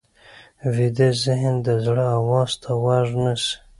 ویده 0.73 1.09
ذهن 1.23 1.55
د 1.65 1.67
زړه 1.85 2.05
آواز 2.19 2.51
ته 2.61 2.69
غوږ 2.81 3.07
نیسي 3.23 3.53